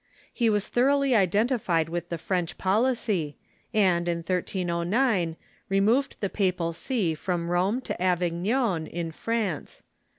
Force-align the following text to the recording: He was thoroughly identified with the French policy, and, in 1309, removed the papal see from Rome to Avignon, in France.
He 0.33 0.49
was 0.49 0.67
thoroughly 0.67 1.13
identified 1.15 1.87
with 1.87 2.09
the 2.09 2.17
French 2.17 2.57
policy, 2.57 3.37
and, 3.71 4.09
in 4.09 4.17
1309, 4.23 5.35
removed 5.69 6.15
the 6.21 6.27
papal 6.27 6.73
see 6.73 7.13
from 7.13 7.51
Rome 7.51 7.81
to 7.81 8.01
Avignon, 8.01 8.87
in 8.87 9.11
France. 9.11 9.83